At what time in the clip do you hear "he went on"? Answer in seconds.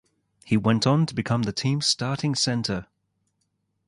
0.43-1.05